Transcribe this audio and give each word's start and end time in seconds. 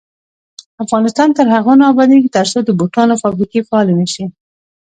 افغانستان 0.83 1.29
تر 1.37 1.45
هغو 1.55 1.73
نه 1.79 1.85
ابادیږي، 1.91 2.29
ترڅو 2.37 2.59
د 2.63 2.69
بوټانو 2.79 3.19
فابریکې 3.21 3.61
فعالې 3.69 3.93
نشي. 4.01 4.25